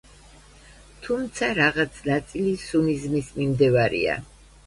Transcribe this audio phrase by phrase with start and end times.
[1.07, 4.19] თუმცა რაღაც ნაწილი სუნიზმის მიმდევარია.